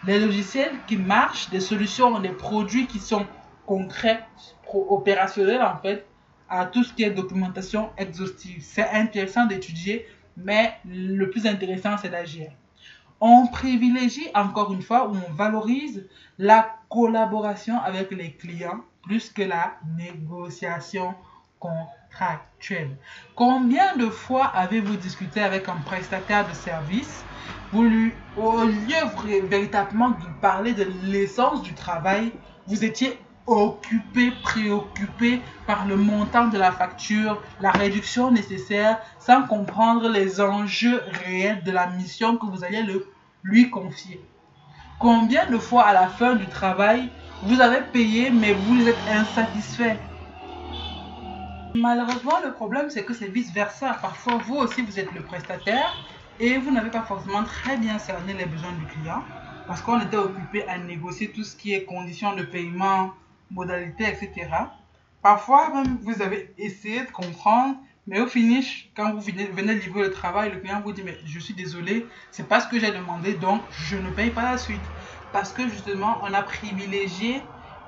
les 0.05 0.19
logiciels 0.19 0.73
qui 0.87 0.97
marchent, 0.97 1.49
des 1.49 1.59
solutions, 1.59 2.19
des 2.19 2.29
produits 2.29 2.87
qui 2.87 2.99
sont 2.99 3.25
concrets, 3.65 4.25
opérationnels 4.73 5.61
en 5.61 5.77
fait, 5.77 6.07
à 6.49 6.65
tout 6.65 6.83
ce 6.83 6.93
qui 6.93 7.03
est 7.03 7.11
documentation 7.11 7.89
exhaustive. 7.97 8.61
C'est 8.61 8.89
intéressant 8.89 9.45
d'étudier, 9.45 10.05
mais 10.37 10.75
le 10.85 11.29
plus 11.29 11.45
intéressant, 11.45 11.97
c'est 11.97 12.09
d'agir. 12.09 12.51
On 13.19 13.47
privilégie, 13.47 14.27
encore 14.33 14.73
une 14.73 14.81
fois, 14.81 15.07
ou 15.07 15.15
on 15.15 15.33
valorise 15.33 16.07
la 16.39 16.75
collaboration 16.89 17.79
avec 17.79 18.11
les 18.11 18.33
clients 18.33 18.81
plus 19.03 19.29
que 19.29 19.43
la 19.43 19.75
négociation 19.97 21.13
contractuelle. 21.59 22.97
Combien 23.35 23.95
de 23.95 24.07
fois 24.07 24.45
avez-vous 24.47 24.95
discuté 24.95 25.41
avec 25.41 25.69
un 25.69 25.77
prestataire 25.77 26.47
de 26.47 26.53
service 26.53 27.23
au 27.73 27.83
lieu 27.83 28.11
véritablement 29.47 30.09
de 30.09 30.25
parler 30.41 30.73
de 30.73 30.85
l'essence 31.03 31.61
du 31.61 31.73
travail, 31.73 32.31
vous 32.67 32.83
étiez 32.83 33.17
occupé, 33.47 34.31
préoccupé 34.43 35.41
par 35.65 35.85
le 35.87 35.95
montant 35.95 36.47
de 36.47 36.57
la 36.57 36.71
facture, 36.71 37.41
la 37.59 37.71
réduction 37.71 38.31
nécessaire, 38.31 38.99
sans 39.19 39.43
comprendre 39.43 40.09
les 40.09 40.39
enjeux 40.41 41.01
réels 41.25 41.63
de 41.63 41.71
la 41.71 41.87
mission 41.87 42.37
que 42.37 42.45
vous 42.45 42.63
alliez 42.63 42.85
lui 43.43 43.69
confier. 43.69 44.21
Combien 44.99 45.49
de 45.49 45.57
fois 45.57 45.83
à 45.83 45.93
la 45.93 46.07
fin 46.07 46.35
du 46.35 46.45
travail, 46.45 47.09
vous 47.43 47.59
avez 47.59 47.81
payé, 47.81 48.29
mais 48.29 48.53
vous 48.53 48.87
êtes 48.87 48.99
insatisfait? 49.09 49.97
Malheureusement, 51.73 52.39
le 52.45 52.51
problème, 52.51 52.89
c'est 52.89 53.03
que 53.03 53.13
c'est 53.13 53.29
vice-versa. 53.29 53.97
Parfois, 54.01 54.37
vous 54.45 54.57
aussi, 54.57 54.81
vous 54.81 54.99
êtes 54.99 55.11
le 55.13 55.21
prestataire 55.21 55.91
et 56.41 56.57
vous 56.57 56.71
n'avez 56.71 56.89
pas 56.89 57.03
forcément 57.03 57.43
très 57.43 57.77
bien 57.77 57.99
cerné 57.99 58.33
les 58.33 58.45
besoins 58.45 58.71
du 58.71 58.85
client 58.87 59.23
parce 59.67 59.79
qu'on 59.81 60.01
était 60.01 60.17
occupé 60.17 60.67
à 60.67 60.79
négocier 60.79 61.31
tout 61.31 61.43
ce 61.43 61.55
qui 61.55 61.71
est 61.73 61.85
conditions 61.85 62.35
de 62.35 62.41
paiement, 62.41 63.13
modalités, 63.51 64.07
etc. 64.07 64.49
Parfois 65.21 65.69
même 65.69 65.99
vous 66.01 66.23
avez 66.23 66.51
essayé 66.57 67.05
de 67.05 67.11
comprendre, 67.11 67.75
mais 68.07 68.19
au 68.19 68.25
finish, 68.25 68.89
quand 68.95 69.13
vous 69.13 69.21
venez, 69.21 69.45
venez 69.45 69.75
livrer 69.75 70.01
le 70.01 70.11
travail, 70.11 70.51
le 70.51 70.59
client 70.59 70.81
vous 70.81 70.93
dit 70.93 71.03
mais 71.03 71.15
je 71.23 71.39
suis 71.39 71.53
désolé, 71.53 72.07
c'est 72.31 72.47
pas 72.47 72.59
ce 72.59 72.67
que 72.67 72.79
j'ai 72.79 72.91
demandé, 72.91 73.35
donc 73.35 73.61
je 73.69 73.95
ne 73.97 74.09
paye 74.09 74.31
pas 74.31 74.51
la 74.51 74.57
suite. 74.57 74.81
Parce 75.31 75.53
que 75.53 75.69
justement, 75.69 76.17
on 76.23 76.33
a 76.33 76.41
privilégié 76.41 77.43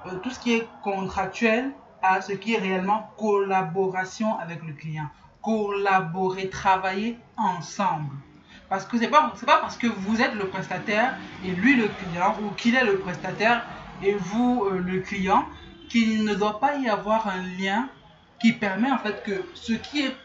euh, 0.06 0.20
tout 0.20 0.30
ce 0.30 0.40
qui 0.40 0.54
est 0.54 0.68
contractuel 0.84 1.72
à 2.04 2.22
ce 2.22 2.34
qui 2.34 2.54
est 2.54 2.60
réellement 2.60 3.10
collaboration 3.18 4.38
avec 4.38 4.64
le 4.64 4.74
client. 4.74 5.10
Collaborer, 5.42 6.50
travailler 6.50 7.18
ensemble. 7.36 8.14
Parce 8.70 8.86
que 8.86 8.98
ce 8.98 9.04
n'est 9.04 9.10
pas, 9.10 9.34
pas 9.46 9.58
parce 9.58 9.78
que 9.78 9.88
vous 9.88 10.22
êtes 10.22 10.34
le 10.34 10.48
prestataire 10.50 11.18
et 11.42 11.52
lui 11.52 11.76
le 11.76 11.90
client, 11.90 12.38
ou 12.42 12.52
qu'il 12.52 12.76
est 12.76 12.84
le 12.86 13.00
prestataire 13.00 13.66
et 14.02 14.16
vous 14.16 14.66
euh, 14.66 14.80
le 14.80 15.00
client, 15.00 15.48
qu'il 15.90 16.24
ne 16.24 16.34
doit 16.34 16.60
pas 16.60 16.76
y 16.78 16.90
avoir 16.90 17.28
un 17.28 17.44
lien 17.60 17.90
qui 18.40 18.54
permet 18.54 18.92
en 18.92 18.98
fait 18.98 19.24
que 19.24 19.50
ce 19.54 19.74
qui 19.74 20.02
est 20.02 20.16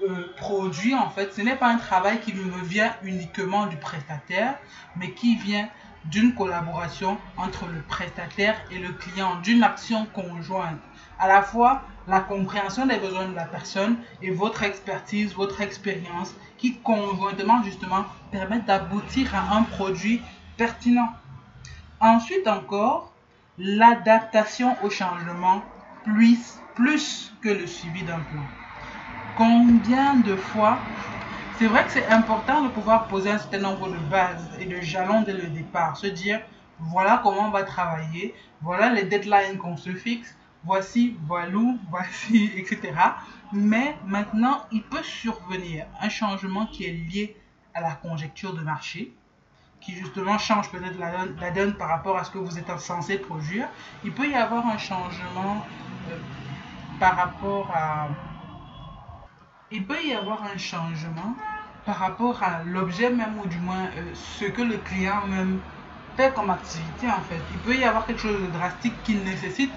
euh, 0.00 0.32
produit 0.36 0.94
en 0.94 1.10
fait, 1.10 1.32
ce 1.34 1.40
n'est 1.40 1.56
pas 1.56 1.68
un 1.68 1.76
travail 1.76 2.20
qui 2.20 2.32
me 2.32 2.64
vient 2.64 2.94
uniquement 3.02 3.66
du 3.66 3.76
prestataire, 3.76 4.58
mais 4.96 5.12
qui 5.12 5.36
vient 5.36 5.68
d'une 6.04 6.34
collaboration 6.34 7.18
entre 7.36 7.66
le 7.66 7.82
prestataire 7.82 8.60
et 8.70 8.78
le 8.78 8.92
client, 8.92 9.40
d'une 9.40 9.62
action 9.62 10.06
conjointe. 10.06 10.80
À 11.18 11.28
la 11.28 11.42
fois 11.42 11.82
la 12.06 12.20
compréhension 12.20 12.86
des 12.86 12.96
besoins 12.96 13.28
de 13.28 13.34
la 13.34 13.44
personne 13.44 13.98
et 14.22 14.30
votre 14.30 14.62
expertise, 14.62 15.34
votre 15.34 15.60
expérience 15.60 16.34
qui 16.58 16.74
conjointement 16.80 17.62
justement 17.62 18.04
permettent 18.30 18.66
d'aboutir 18.66 19.34
à 19.34 19.56
un 19.56 19.62
produit 19.62 20.20
pertinent. 20.56 21.08
Ensuite 22.00 22.46
encore, 22.46 23.12
l'adaptation 23.56 24.76
au 24.82 24.90
changement 24.90 25.62
plus, 26.04 26.60
plus 26.74 27.32
que 27.42 27.48
le 27.48 27.66
suivi 27.66 28.02
d'un 28.02 28.20
plan. 28.20 28.46
Combien 29.34 30.16
de 30.16 30.36
fois, 30.36 30.82
c'est 31.52 31.66
vrai 31.66 31.84
que 31.84 31.92
c'est 31.92 32.08
important 32.08 32.62
de 32.62 32.68
pouvoir 32.68 33.08
poser 33.08 33.30
un 33.30 33.38
certain 33.38 33.58
nombre 33.58 33.88
de 33.88 33.98
bases 33.98 34.48
et 34.60 34.66
de 34.66 34.80
jalons 34.80 35.22
dès 35.22 35.32
le 35.32 35.48
départ, 35.48 35.96
se 35.96 36.06
dire 36.06 36.40
voilà 36.78 37.20
comment 37.22 37.48
on 37.48 37.50
va 37.50 37.64
travailler, 37.64 38.34
voilà 38.60 38.90
les 38.90 39.02
deadlines 39.04 39.58
qu'on 39.58 39.76
se 39.76 39.90
fixe, 39.90 40.36
voici, 40.68 41.16
voilà, 41.26 41.58
voici, 41.90 42.52
etc. 42.56 42.92
Mais 43.52 43.96
maintenant, 44.04 44.66
il 44.70 44.82
peut 44.82 45.02
survenir 45.02 45.86
un 46.00 46.10
changement 46.10 46.66
qui 46.66 46.84
est 46.84 46.92
lié 46.92 47.36
à 47.74 47.80
la 47.80 47.92
conjecture 47.92 48.52
de 48.52 48.60
marché, 48.60 49.12
qui 49.80 49.92
justement 49.94 50.36
change 50.38 50.70
peut-être 50.70 50.98
la, 50.98 51.50
donne 51.50 51.74
par 51.74 51.88
rapport 51.88 52.16
à 52.18 52.24
ce 52.24 52.30
que 52.30 52.38
vous 52.38 52.58
êtes 52.58 52.78
censé 52.78 53.16
produire. 53.16 53.66
Il 54.04 54.12
peut 54.12 54.28
y 54.28 54.34
avoir 54.34 54.66
un 54.66 54.76
changement 54.76 55.64
euh, 56.10 56.18
par 57.00 57.16
rapport 57.16 57.70
à... 57.74 58.08
Il 59.70 59.86
peut 59.86 60.02
y 60.04 60.12
avoir 60.12 60.42
un 60.42 60.58
changement 60.58 61.34
par 61.86 61.96
rapport 61.96 62.42
à 62.42 62.62
l'objet 62.64 63.10
même 63.10 63.38
ou 63.42 63.46
du 63.46 63.58
moins 63.58 63.86
euh, 63.96 64.14
ce 64.14 64.44
que 64.44 64.62
le 64.62 64.76
client 64.78 65.26
même 65.26 65.60
fait 66.16 66.34
comme 66.34 66.50
activité 66.50 67.06
en 67.06 67.22
fait. 67.22 67.40
Il 67.52 67.58
peut 67.60 67.76
y 67.76 67.84
avoir 67.84 68.04
quelque 68.04 68.20
chose 68.20 68.40
de 68.42 68.50
drastique 68.58 68.94
qu'il 69.04 69.22
nécessite 69.22 69.70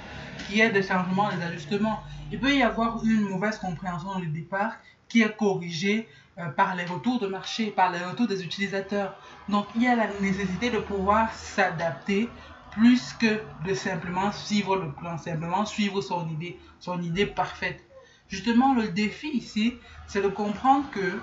qui 0.48 0.62
est 0.62 0.70
des 0.70 0.84
changements, 0.84 1.30
des 1.32 1.44
ajustements. 1.44 2.02
Il 2.32 2.40
peut 2.40 2.56
y 2.56 2.64
avoir 2.64 3.04
une 3.04 3.22
mauvaise 3.22 3.58
compréhension 3.58 4.20
du 4.20 4.28
départ 4.28 4.74
qui 5.08 5.22
est 5.22 5.36
corrigée 5.36 6.08
euh, 6.38 6.48
par 6.50 6.76
les 6.76 6.86
retours 6.86 7.20
de 7.20 7.28
marché, 7.28 7.72
par 7.72 7.92
les 7.92 8.00
retours 8.00 8.28
des 8.28 8.44
utilisateurs. 8.44 9.16
Donc 9.50 9.68
il 9.76 9.84
y 9.84 9.88
a 9.88 9.96
la 9.96 10.08
nécessité 10.22 10.70
de 10.70 10.80
pouvoir 10.80 11.34
s'adapter 11.34 12.30
plus 12.72 13.14
que 13.14 13.42
de 13.66 13.74
simplement 13.74 14.32
suivre 14.32 14.78
le 14.78 14.92
plan, 14.92 15.18
simplement 15.18 15.66
suivre 15.66 16.02
son 16.02 16.28
idée, 16.30 16.58
son 16.80 17.02
idée 17.02 17.26
parfaite. 17.26 17.84
Justement, 18.30 18.74
le 18.74 18.88
défi 18.88 19.28
ici, 19.28 19.76
c'est 20.08 20.22
de 20.22 20.30
comprendre 20.30 20.90
que 20.92 21.20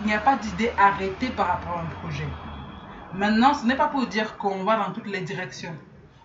il 0.00 0.06
n'y 0.06 0.12
a 0.12 0.20
pas 0.20 0.36
d'idée 0.36 0.70
arrêtée 0.76 1.30
par 1.30 1.46
rapport 1.46 1.78
à 1.78 1.82
un 1.82 1.86
projet. 1.86 2.26
Maintenant, 3.14 3.54
ce 3.54 3.64
n'est 3.64 3.76
pas 3.76 3.88
pour 3.88 4.06
dire 4.06 4.36
qu'on 4.36 4.64
va 4.64 4.76
dans 4.76 4.92
toutes 4.92 5.06
les 5.06 5.20
directions 5.20 5.74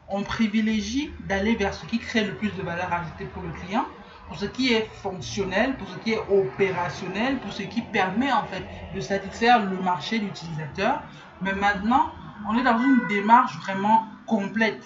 on 0.09 0.23
privilégie 0.23 1.11
d'aller 1.27 1.55
vers 1.55 1.73
ce 1.73 1.85
qui 1.85 1.99
crée 1.99 2.23
le 2.23 2.35
plus 2.35 2.53
de 2.55 2.61
valeur 2.61 2.91
ajoutée 2.91 3.25
pour 3.25 3.43
le 3.43 3.51
client, 3.51 3.85
pour 4.27 4.37
ce 4.37 4.45
qui 4.45 4.73
est 4.73 4.87
fonctionnel, 5.01 5.75
pour 5.77 5.87
ce 5.89 5.97
qui 5.97 6.11
est 6.13 6.19
opérationnel, 6.29 7.39
pour 7.39 7.51
ce 7.51 7.63
qui 7.63 7.81
permet 7.81 8.31
en 8.31 8.45
fait 8.45 8.63
de 8.93 9.01
satisfaire 9.01 9.63
le 9.65 9.77
marché 9.77 10.19
d'utilisateur. 10.19 11.01
Mais 11.41 11.53
maintenant, 11.53 12.11
on 12.47 12.57
est 12.57 12.63
dans 12.63 12.79
une 12.79 13.07
démarche 13.07 13.57
vraiment 13.59 14.05
complète. 14.25 14.83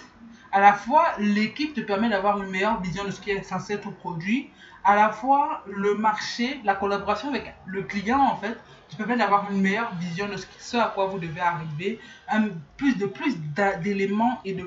à 0.52 0.60
la 0.60 0.72
fois 0.72 1.04
l'équipe 1.18 1.74
te 1.74 1.80
permet 1.80 2.08
d'avoir 2.08 2.40
une 2.40 2.48
meilleure 2.48 2.80
vision 2.80 3.04
de 3.04 3.10
ce 3.10 3.20
qui 3.20 3.30
est 3.30 3.42
censé 3.42 3.74
être 3.74 3.90
produit, 3.90 4.50
à 4.84 4.94
la 4.94 5.10
fois 5.10 5.64
le 5.66 5.96
marché, 5.96 6.60
la 6.64 6.74
collaboration 6.76 7.28
avec 7.30 7.54
le 7.66 7.82
client 7.82 8.20
en 8.20 8.36
fait, 8.36 8.56
te 8.88 8.96
permet 8.96 9.16
d'avoir 9.16 9.50
une 9.50 9.60
meilleure 9.60 9.94
vision 9.96 10.28
de 10.28 10.36
ce, 10.36 10.76
à 10.76 10.92
quoi 10.94 11.06
vous 11.06 11.18
devez 11.18 11.40
arriver, 11.40 11.98
un, 12.28 12.48
plus 12.76 12.96
de 12.96 13.06
plus 13.06 13.36
d'éléments 13.82 14.40
et 14.44 14.54
de 14.54 14.64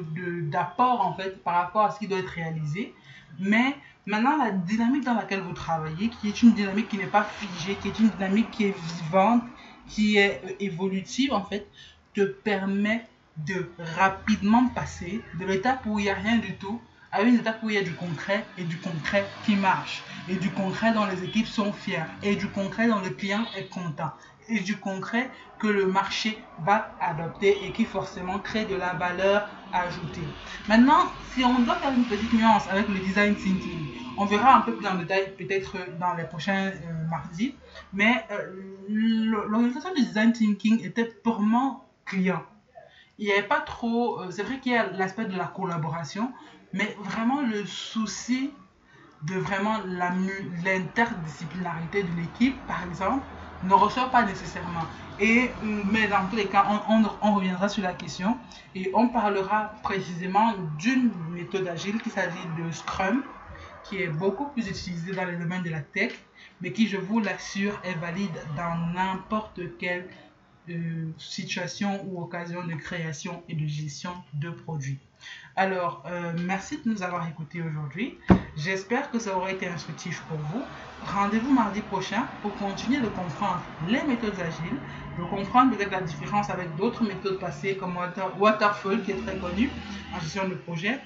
d'apports 0.50 1.06
en 1.06 1.14
fait 1.16 1.44
par 1.44 1.56
rapport 1.56 1.86
à 1.86 1.92
ce 1.92 2.00
qui 2.00 2.08
doit 2.08 2.20
être 2.20 2.30
réalisé. 2.30 2.94
Mais 3.40 3.76
maintenant, 4.06 4.38
la 4.38 4.52
dynamique 4.52 5.04
dans 5.04 5.14
laquelle 5.14 5.42
vous 5.42 5.54
travaillez, 5.54 6.10
qui 6.10 6.30
est 6.30 6.42
une 6.42 6.54
dynamique 6.54 6.90
qui 6.90 6.98
n'est 6.98 7.06
pas 7.06 7.24
figée, 7.24 7.76
qui 7.76 7.90
est 7.90 8.00
une 8.00 8.10
dynamique 8.10 8.52
qui 8.52 8.66
est 8.66 8.76
vivante, 9.04 9.44
qui 9.88 10.18
est 10.18 10.42
euh, 10.46 10.52
évolutive 10.60 11.34
en 11.34 11.44
fait, 11.44 11.68
te 12.14 12.22
permet 12.22 13.06
de 13.46 13.70
rapidement 13.96 14.68
passer 14.70 15.22
de 15.40 15.46
l'étape 15.46 15.86
où 15.86 16.00
il 16.00 16.04
n'y 16.04 16.10
a 16.10 16.16
rien 16.16 16.38
du 16.38 16.56
tout 16.56 16.82
à 17.18 17.24
une 17.24 17.36
étape 17.36 17.58
où 17.64 17.70
il 17.70 17.76
y 17.76 17.80
a 17.80 17.84
du 17.84 17.96
concret 17.96 18.46
et 18.58 18.64
du 18.64 18.78
concret 18.78 19.26
qui 19.44 19.56
marche 19.56 20.04
et 20.30 20.36
du 20.36 20.52
concret 20.52 20.94
dont 20.94 21.06
les 21.06 21.24
équipes 21.24 21.48
sont 21.48 21.74
fières 21.74 22.08
et 22.22 22.36
du 22.36 22.48
concret 22.48 22.88
dont 22.88 23.00
le 23.00 23.10
client 23.10 23.44
est 23.56 23.68
content 23.70 24.12
et 24.50 24.60
du 24.60 24.78
concret 24.78 25.30
que 25.58 25.68
le 25.68 25.88
marché 25.88 26.38
va 26.64 26.96
adopter 27.02 27.66
et 27.66 27.72
qui 27.72 27.86
forcément 27.86 28.38
crée 28.38 28.66
de 28.66 28.76
la 28.76 28.94
valeur 28.94 29.50
ajoutée. 29.74 30.22
Maintenant, 30.68 31.12
si 31.34 31.44
on 31.44 31.60
doit 31.60 31.76
faire 31.76 31.92
une 31.92 32.06
petite 32.06 32.32
nuance 32.34 32.68
avec 32.70 32.88
le 32.88 33.00
design 33.00 33.36
thinking, 33.36 33.88
on 34.18 34.26
verra 34.26 34.56
un 34.56 34.62
peu 34.62 34.76
plus 34.76 34.88
en 34.88 34.96
détail 34.96 35.34
peut-être 35.38 35.76
dans 36.00 36.14
les 36.14 36.24
prochains 36.24 36.68
euh, 36.68 37.08
mardis, 37.10 37.56
mais 37.94 38.24
euh, 38.32 38.54
l'organisation 38.88 39.94
du 39.96 40.04
design 40.04 40.34
thinking 40.34 40.86
était 40.86 41.06
purement 41.06 41.90
client. 42.06 42.44
Il 43.20 43.26
n'y 43.26 43.34
avait 43.34 43.48
pas 43.48 43.62
trop, 43.62 44.22
euh, 44.22 44.30
c'est 44.30 44.44
vrai 44.44 44.60
qu'il 44.60 44.72
y 44.74 44.76
a 44.76 44.92
l'aspect 44.92 45.26
de 45.26 45.36
la 45.36 45.46
collaboration, 45.46 46.32
mais 46.78 46.96
vraiment 47.00 47.42
le 47.42 47.66
souci 47.66 48.52
de 49.24 49.36
vraiment 49.36 49.80
l'interdisciplinarité 50.64 52.04
de 52.04 52.16
l'équipe, 52.16 52.66
par 52.68 52.84
exemple, 52.84 53.26
ne 53.64 53.74
ressort 53.74 54.12
pas 54.12 54.24
nécessairement. 54.24 54.84
Et, 55.20 55.50
mais 55.64 56.08
dans 56.08 56.28
tous 56.30 56.36
les 56.36 56.46
cas, 56.46 56.84
on, 56.88 57.34
reviendra 57.34 57.68
sur 57.68 57.82
la 57.82 57.94
question 57.94 58.38
et 58.76 58.92
on 58.94 59.08
parlera 59.08 59.74
précisément 59.82 60.54
d'une 60.78 61.12
méthode 61.32 61.68
agile 61.68 62.00
qui 62.00 62.12
s'agit 62.12 62.46
de 62.60 62.72
Scrum, 62.72 63.24
qui 63.84 64.04
est 64.04 64.10
beaucoup 64.10 64.46
plus 64.50 64.70
utilisée 64.70 65.14
dans 65.14 65.26
les 65.26 65.38
domaines 65.38 65.64
de 65.64 65.72
la 65.72 65.82
tech, 65.82 66.14
mais 66.62 66.72
qui, 66.72 66.88
je 66.88 66.98
vous 66.98 67.20
l'assure, 67.20 67.80
est 67.84 67.96
valide 67.96 68.38
dans 68.56 68.76
n'importe 68.94 69.60
quelle 69.80 70.08
euh, 70.70 71.12
situation 71.18 72.06
ou 72.08 72.22
occasion 72.22 72.64
de 72.64 72.76
création 72.76 73.42
et 73.50 73.56
de 73.56 73.66
gestion 73.66 74.12
de 74.36 74.52
produits. 74.52 75.00
Alors, 75.60 76.04
euh, 76.06 76.34
merci 76.46 76.78
de 76.84 76.88
nous 76.88 77.02
avoir 77.02 77.28
écoutés 77.28 77.64
aujourd'hui. 77.64 78.20
J'espère 78.56 79.10
que 79.10 79.18
ça 79.18 79.36
aura 79.36 79.52
été 79.52 79.68
instructif 79.68 80.24
pour 80.28 80.38
vous. 80.38 80.64
Rendez-vous 81.02 81.52
mardi 81.52 81.82
prochain 81.82 82.28
pour 82.44 82.54
continuer 82.54 83.02
de 83.02 83.08
comprendre 83.08 83.64
les 83.88 84.04
méthodes 84.04 84.40
agiles, 84.40 84.80
de 85.18 85.24
comprendre 85.24 85.76
peut-être 85.76 85.90
la 85.90 86.02
différence 86.02 86.52
avec 86.52 86.76
d'autres 86.76 87.04
méthodes 87.04 87.40
passées 87.40 87.76
comme 87.76 87.98
Waterfall 88.38 89.02
qui 89.02 89.10
est 89.10 89.16
très 89.16 89.40
connu 89.40 89.72
en 90.14 90.20
gestion 90.20 90.48
de 90.48 90.54
projet. 90.54 91.02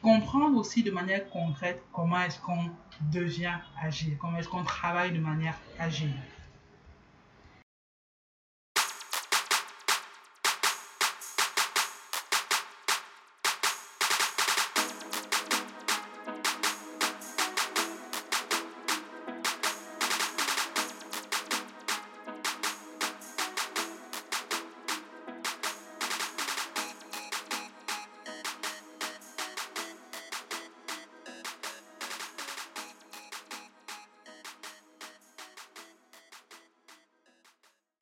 Comprendre 0.00 0.56
aussi 0.56 0.84
de 0.84 0.92
manière 0.92 1.28
concrète 1.30 1.82
comment 1.92 2.20
est-ce 2.20 2.38
qu'on 2.38 2.70
devient 3.10 3.56
agile, 3.82 4.16
comment 4.20 4.38
est-ce 4.38 4.48
qu'on 4.48 4.62
travaille 4.62 5.10
de 5.10 5.18
manière 5.20 5.60
agile. 5.80 6.14